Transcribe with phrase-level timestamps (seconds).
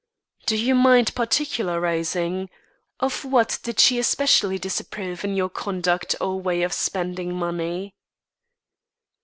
[0.47, 2.49] "Do you mind particularising?
[2.99, 7.93] Of what did she especially disapprove in your conduct or way of spending money?"